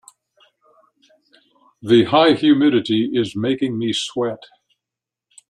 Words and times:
The 1.83 2.05
high 2.05 2.33
humidity 2.33 3.11
is 3.13 3.35
making 3.35 3.77
me 3.77 3.93
sweat. 3.93 4.41